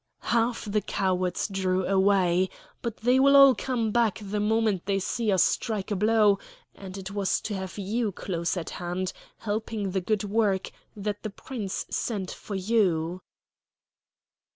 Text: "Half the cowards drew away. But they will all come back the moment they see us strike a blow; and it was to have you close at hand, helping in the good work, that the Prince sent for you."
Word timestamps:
"Half 0.33 0.65
the 0.65 0.81
cowards 0.81 1.47
drew 1.47 1.85
away. 1.85 2.49
But 2.81 2.97
they 2.97 3.19
will 3.19 3.35
all 3.35 3.53
come 3.53 3.91
back 3.91 4.17
the 4.19 4.39
moment 4.39 4.87
they 4.87 4.97
see 4.97 5.31
us 5.31 5.43
strike 5.43 5.91
a 5.91 5.95
blow; 5.95 6.39
and 6.73 6.97
it 6.97 7.11
was 7.11 7.39
to 7.41 7.53
have 7.53 7.77
you 7.77 8.11
close 8.11 8.57
at 8.57 8.71
hand, 8.71 9.13
helping 9.37 9.81
in 9.83 9.91
the 9.91 10.01
good 10.01 10.23
work, 10.23 10.71
that 10.95 11.21
the 11.21 11.29
Prince 11.29 11.85
sent 11.91 12.31
for 12.31 12.55
you." 12.55 13.21